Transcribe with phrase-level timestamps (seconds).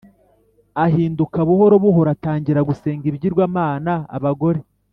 [0.83, 4.59] Ahinduka buhoro buhoro atangira gusenga ibigirwamana abagore